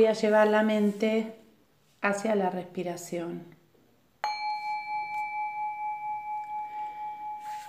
[0.00, 1.34] voy a llevar la mente
[2.00, 3.44] hacia la respiración.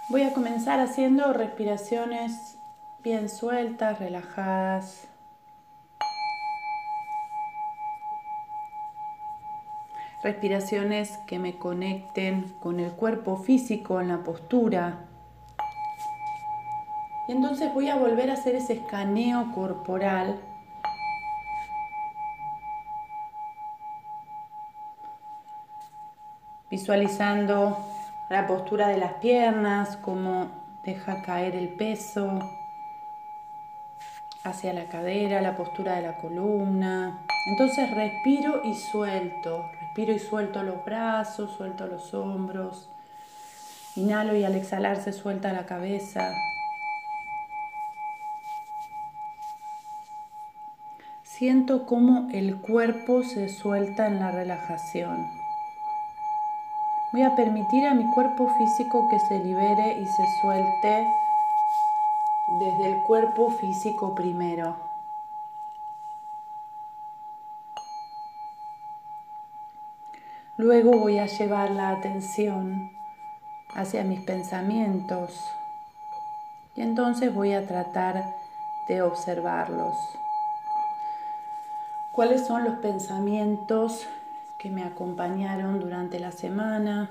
[0.08, 2.58] Voy a comenzar haciendo respiraciones
[3.04, 5.10] bien sueltas, relajadas.
[10.24, 15.00] Respiraciones que me conecten con el cuerpo físico en la postura.
[17.28, 20.40] Y entonces voy a volver a hacer ese escaneo corporal
[26.72, 27.86] visualizando
[28.30, 30.50] la postura de las piernas, cómo
[30.84, 32.40] deja caer el peso
[34.44, 37.20] hacia la cadera, la postura de la columna.
[37.46, 42.90] Entonces respiro y suelto, respiro y suelto los brazos, suelto los hombros.
[43.96, 46.34] Inhalo y al exhalar se suelta la cabeza.
[51.24, 55.41] Siento cómo el cuerpo se suelta en la relajación.
[57.12, 61.06] Voy a permitir a mi cuerpo físico que se libere y se suelte
[62.58, 64.78] desde el cuerpo físico primero.
[70.56, 72.92] Luego voy a llevar la atención
[73.76, 75.38] hacia mis pensamientos
[76.78, 78.24] y entonces voy a tratar
[78.88, 79.98] de observarlos.
[82.14, 84.08] ¿Cuáles son los pensamientos
[84.62, 87.10] que me acompañaron durante la semana,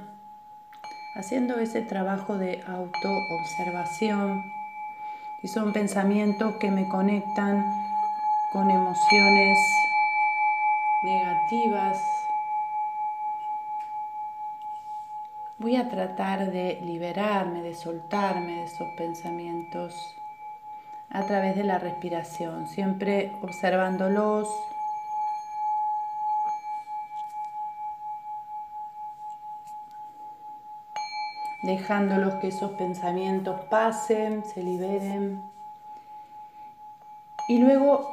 [1.17, 4.45] haciendo ese trabajo de autoobservación.
[5.43, 7.65] Y son pensamientos que me conectan
[8.53, 9.59] con emociones
[11.03, 11.99] negativas.
[15.59, 19.93] Voy a tratar de liberarme, de soltarme de esos pensamientos
[21.11, 24.49] a través de la respiración, siempre observándolos,
[31.71, 35.41] dejándolos que esos pensamientos pasen, se liberen.
[37.49, 38.11] Y luego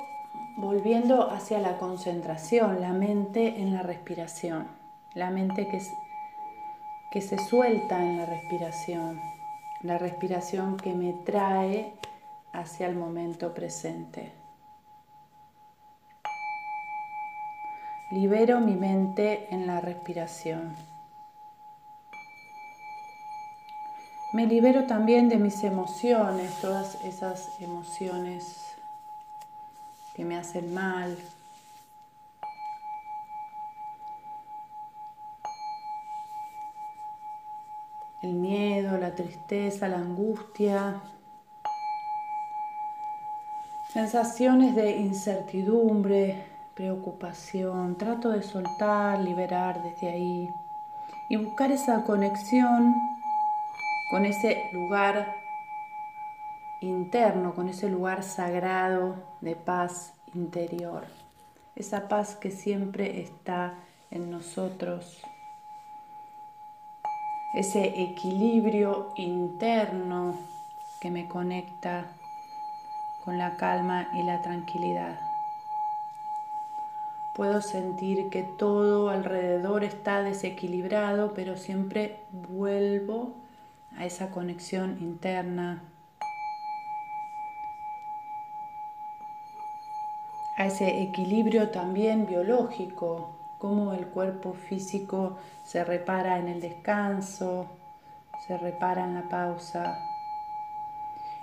[0.57, 4.67] volviendo hacia la concentración, la mente en la respiración,
[5.13, 5.81] la mente que,
[7.11, 9.19] que se suelta en la respiración,
[9.81, 11.93] la respiración que me trae
[12.53, 14.31] hacia el momento presente.
[18.11, 20.96] Libero mi mente en la respiración.
[24.33, 28.75] Me libero también de mis emociones, todas esas emociones
[30.13, 31.17] que me hacen mal.
[38.21, 41.01] El miedo, la tristeza, la angustia.
[43.93, 46.43] Sensaciones de incertidumbre,
[46.73, 47.95] preocupación.
[47.95, 50.49] Trato de soltar, liberar desde ahí
[51.29, 53.16] y buscar esa conexión
[54.09, 55.35] con ese lugar
[56.81, 61.05] interno, con ese lugar sagrado de paz interior,
[61.75, 63.73] esa paz que siempre está
[64.11, 65.21] en nosotros,
[67.53, 70.37] ese equilibrio interno
[71.01, 72.05] que me conecta
[73.25, 75.19] con la calma y la tranquilidad.
[77.35, 83.46] Puedo sentir que todo alrededor está desequilibrado, pero siempre vuelvo
[83.97, 85.81] a esa conexión interna,
[90.57, 97.67] a ese equilibrio también biológico, cómo el cuerpo físico se repara en el descanso,
[98.47, 99.97] se repara en la pausa.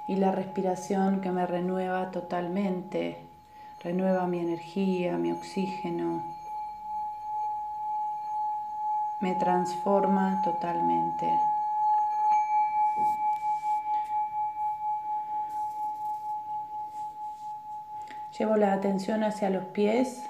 [0.06, 3.16] Y la respiración que me renueva totalmente,
[3.82, 6.22] renueva mi energía, mi oxígeno,
[9.20, 11.53] me transforma totalmente.
[18.38, 20.20] Llevo la atención hacia los pies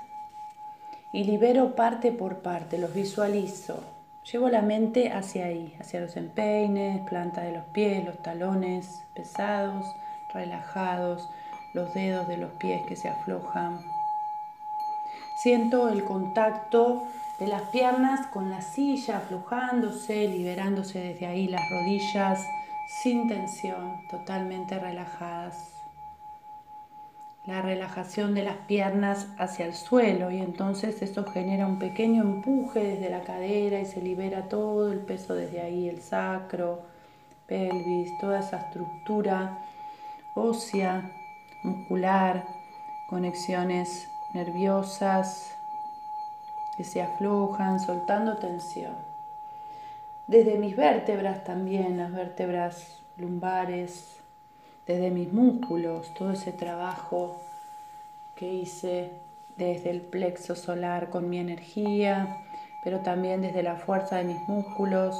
[1.15, 3.83] y libero parte por parte, los visualizo.
[4.31, 9.87] Llevo la mente hacia ahí, hacia los empeines, planta de los pies, los talones pesados,
[10.35, 11.31] relajados,
[11.73, 13.81] los dedos de los pies que se aflojan.
[15.43, 17.05] Siento el contacto
[17.39, 22.47] de las piernas con la silla aflojándose, liberándose desde ahí las rodillas
[23.03, 25.74] sin tensión, totalmente relajadas
[27.47, 32.81] la relajación de las piernas hacia el suelo y entonces eso genera un pequeño empuje
[32.81, 36.83] desde la cadera y se libera todo el peso desde ahí, el sacro,
[37.47, 39.59] pelvis, toda esa estructura
[40.35, 41.11] ósea,
[41.63, 42.45] muscular,
[43.09, 45.55] conexiones nerviosas
[46.77, 48.97] que se aflojan, soltando tensión.
[50.27, 54.19] Desde mis vértebras también, las vértebras lumbares,
[54.87, 57.41] desde mis músculos, todo ese trabajo
[58.37, 59.11] que hice
[59.57, 62.43] desde el plexo solar con mi energía,
[62.83, 65.17] pero también desde la fuerza de mis músculos.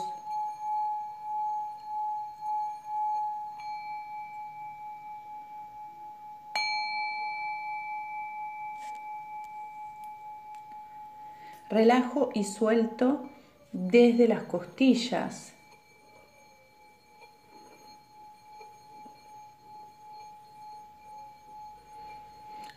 [11.71, 13.29] Relajo y suelto
[13.73, 15.54] desde las costillas.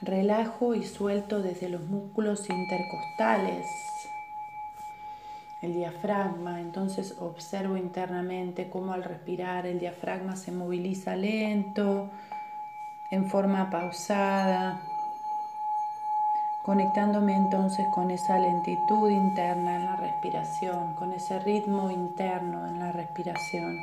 [0.01, 3.65] Relajo y suelto desde los músculos intercostales,
[5.63, 6.61] el diafragma.
[6.61, 12.11] Entonces observo internamente cómo al respirar el diafragma se moviliza lento,
[13.09, 14.81] en forma pausada,
[16.63, 22.91] conectándome entonces con esa lentitud interna en la respiración, con ese ritmo interno en la
[22.91, 23.79] respiración.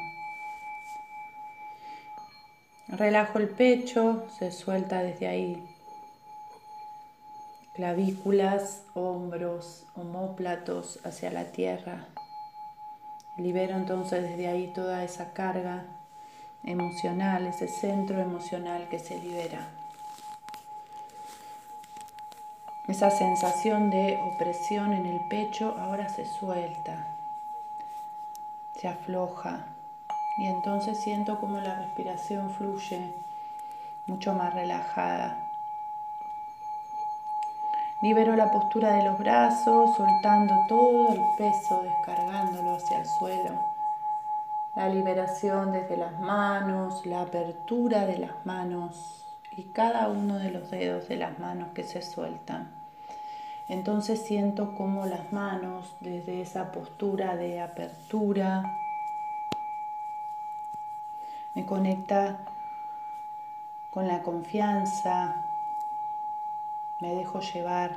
[2.87, 5.74] Relajo el pecho, se suelta desde ahí
[7.75, 12.07] clavículas, hombros, homóplatos hacia la tierra.
[13.37, 15.85] Libero entonces desde ahí toda esa carga
[16.63, 19.69] emocional, ese centro emocional que se libera.
[22.87, 27.17] Esa sensación de opresión en el pecho ahora se suelta,
[28.77, 29.67] se afloja
[30.39, 33.15] y entonces siento como la respiración fluye
[34.07, 35.44] mucho más relajada.
[38.05, 43.59] Libero la postura de los brazos, soltando todo el peso, descargándolo hacia el suelo.
[44.75, 49.25] La liberación desde las manos, la apertura de las manos
[49.57, 52.69] y cada uno de los dedos de las manos que se sueltan.
[53.69, 58.65] Entonces siento como las manos desde esa postura de apertura
[61.55, 62.37] me conecta
[63.91, 65.54] con la confianza,
[67.05, 67.91] me dejo llevar,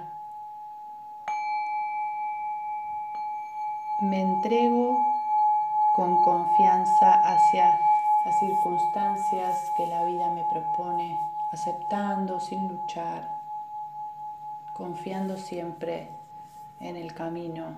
[4.01, 4.99] me entrego
[5.95, 7.79] con confianza hacia
[8.25, 11.17] las circunstancias que la vida me propone,
[11.53, 13.29] aceptando sin luchar,
[14.73, 16.09] confiando siempre
[16.81, 17.75] en el camino.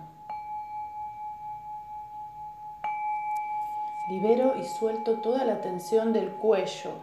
[4.09, 6.93] Libero y suelto toda la tensión del cuello,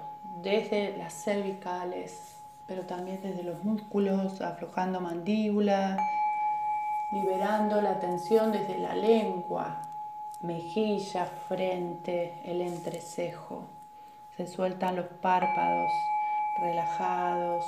[0.42, 2.35] desde las cervicales
[2.66, 5.96] pero también desde los músculos, aflojando mandíbula,
[7.12, 9.82] liberando la tensión desde la lengua,
[10.40, 13.64] mejilla, frente, el entrecejo.
[14.36, 15.90] Se sueltan los párpados
[16.60, 17.64] relajados,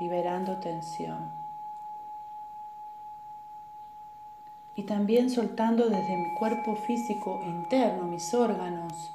[0.00, 1.30] liberando tensión.
[4.76, 9.14] Y también soltando desde mi cuerpo físico interno, mis órganos,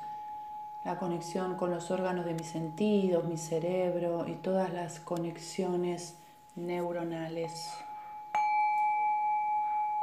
[0.84, 6.16] la conexión con los órganos de mis sentidos, mi cerebro y todas las conexiones
[6.56, 7.52] neuronales.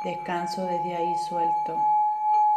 [0.04, 1.76] Descanso desde ahí suelto.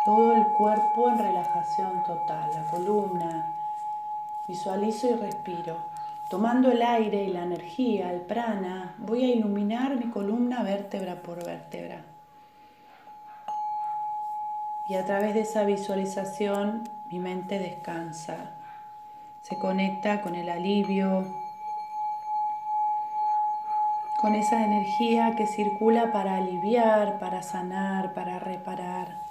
[0.05, 3.55] Todo el cuerpo en relajación total, la columna.
[4.47, 5.77] Visualizo y respiro.
[6.29, 11.43] Tomando el aire y la energía, el prana, voy a iluminar mi columna vértebra por
[11.43, 12.03] vértebra.
[14.89, 18.37] Y a través de esa visualización mi mente descansa,
[19.43, 21.27] se conecta con el alivio,
[24.19, 29.21] con esa energía que circula para aliviar, para sanar, para reparar,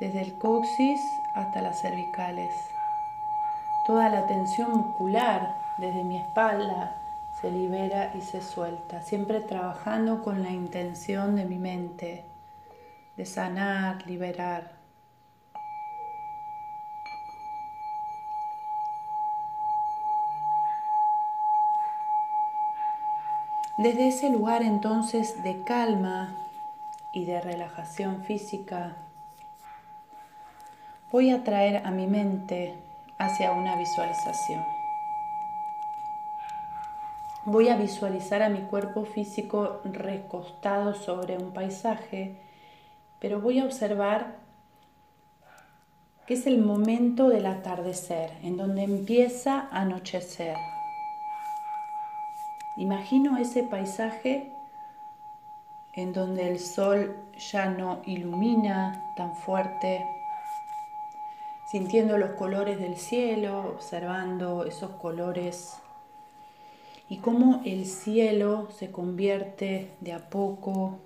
[0.00, 1.00] desde el coxis
[1.36, 2.52] hasta las cervicales.
[3.86, 6.96] Toda la tensión muscular desde mi espalda
[7.40, 12.35] se libera y se suelta, siempre trabajando con la intención de mi mente
[13.16, 14.76] de sanar, liberar.
[23.78, 26.34] Desde ese lugar entonces de calma
[27.12, 28.96] y de relajación física,
[31.12, 32.74] voy a traer a mi mente
[33.18, 34.64] hacia una visualización.
[37.44, 42.45] Voy a visualizar a mi cuerpo físico recostado sobre un paisaje,
[43.20, 44.36] pero voy a observar
[46.26, 50.56] que es el momento del atardecer, en donde empieza a anochecer.
[52.76, 54.52] Imagino ese paisaje
[55.94, 57.16] en donde el sol
[57.52, 60.04] ya no ilumina tan fuerte,
[61.70, 65.80] sintiendo los colores del cielo, observando esos colores
[67.08, 70.98] y cómo el cielo se convierte de a poco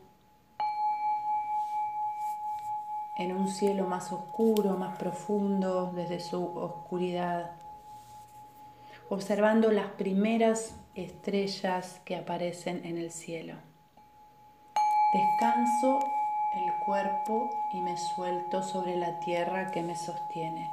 [3.20, 7.50] en un cielo más oscuro, más profundo desde su oscuridad,
[9.10, 13.56] observando las primeras estrellas que aparecen en el cielo.
[15.12, 15.98] Descanso
[16.54, 20.70] el cuerpo y me suelto sobre la tierra que me sostiene.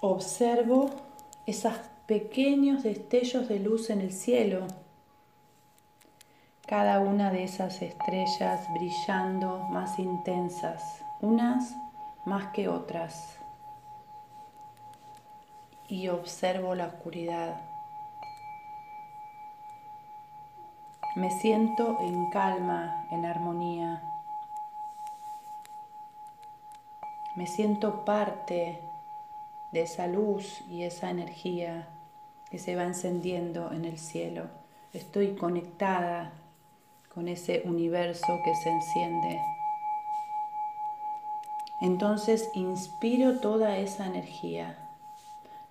[0.00, 0.90] Observo
[1.46, 1.72] esos
[2.04, 4.66] pequeños destellos de luz en el cielo
[6.68, 11.74] cada una de esas estrellas brillando más intensas, unas
[12.26, 13.38] más que otras.
[15.88, 17.58] Y observo la oscuridad.
[21.16, 24.02] Me siento en calma, en armonía.
[27.34, 28.78] Me siento parte
[29.72, 31.88] de esa luz y esa energía
[32.50, 34.48] que se va encendiendo en el cielo.
[34.92, 36.30] Estoy conectada
[37.18, 39.42] con ese universo que se enciende.
[41.80, 44.78] Entonces inspiro toda esa energía,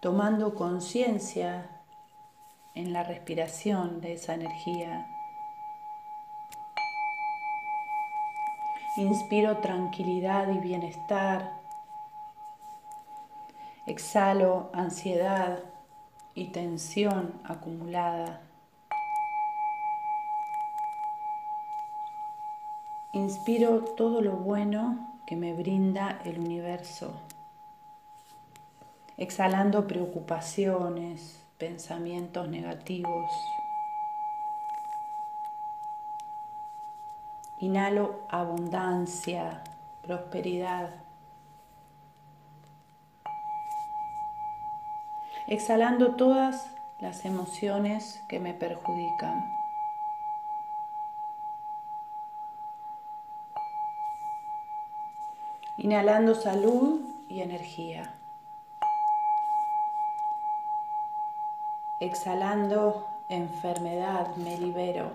[0.02, 1.70] tomando conciencia
[2.76, 5.08] en la respiración de esa energía.
[8.98, 11.62] Inspiro tranquilidad y bienestar.
[13.86, 15.64] Exhalo ansiedad
[16.36, 18.47] y tensión acumulada.
[23.14, 27.14] Inspiro todo lo bueno que me brinda el universo,
[29.16, 33.32] exhalando preocupaciones, pensamientos negativos.
[37.60, 39.64] Inhalo abundancia,
[40.04, 40.94] prosperidad.
[45.48, 49.57] Exhalando todas las emociones que me perjudican.
[55.80, 58.12] Inhalando salud y energía.
[62.00, 65.12] Exhalando enfermedad, me libero.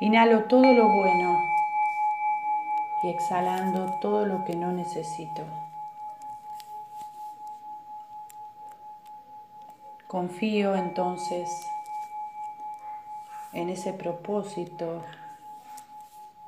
[0.00, 1.38] Inhalo todo lo bueno
[3.02, 5.42] y exhalando todo lo que no necesito.
[10.06, 11.50] Confío entonces
[13.54, 15.04] en ese propósito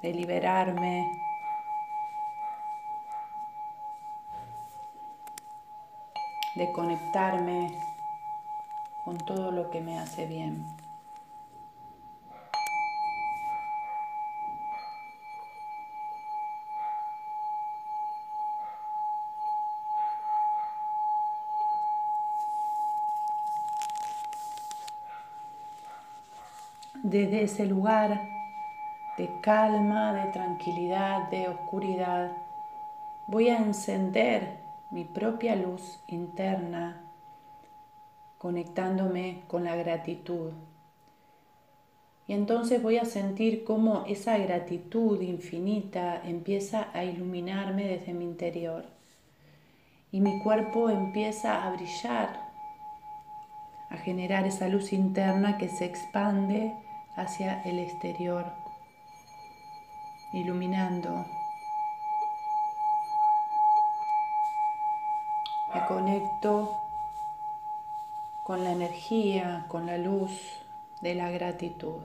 [0.03, 1.11] de liberarme,
[6.57, 7.79] de conectarme
[9.05, 10.67] con todo lo que me hace bien.
[27.11, 28.29] Desde ese lugar
[29.17, 32.33] de calma, de tranquilidad, de oscuridad,
[33.29, 34.59] voy a encender
[34.91, 37.01] mi propia luz interna
[38.39, 40.51] conectándome con la gratitud.
[42.27, 48.85] Y entonces voy a sentir cómo esa gratitud infinita empieza a iluminarme desde mi interior.
[50.11, 52.51] Y mi cuerpo empieza a brillar,
[53.91, 56.75] a generar esa luz interna que se expande
[57.17, 58.53] hacia el exterior,
[60.33, 61.25] iluminando.
[65.75, 66.77] Me conecto
[68.45, 70.61] con la energía, con la luz
[71.01, 72.03] de la gratitud.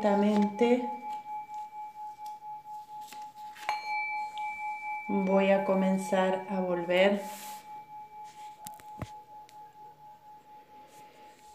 [0.00, 0.88] Lentamente
[5.08, 7.20] voy a comenzar a volver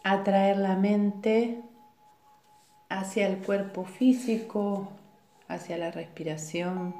[0.04, 1.60] a traer la mente
[2.88, 4.86] hacia el cuerpo físico,
[5.48, 6.94] hacia la respiración.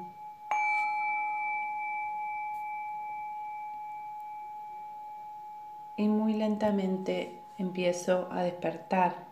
[5.95, 9.26] Y muy lentamente empiezo a despertar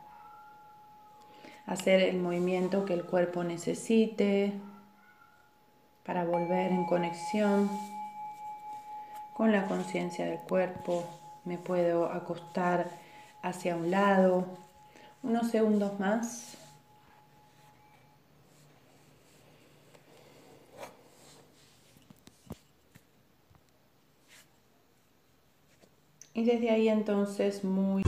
[1.65, 4.53] hacer el movimiento que el cuerpo necesite,
[6.05, 7.69] para volver en conexión
[9.33, 11.03] con la conciencia del cuerpo.
[11.45, 12.89] Me puedo acostar
[13.41, 14.45] hacia un lado,
[15.23, 16.57] unos segundos más.
[26.33, 28.03] Y desde ahí entonces muy